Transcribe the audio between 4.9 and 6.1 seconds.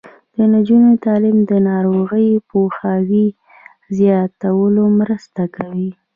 مرسته کوي.